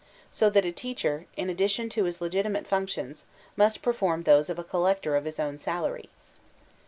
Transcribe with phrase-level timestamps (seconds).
[0.31, 3.23] So that a teacher, m addition to his legitimate functions,
[3.55, 6.09] must perform those of collector of his own salary.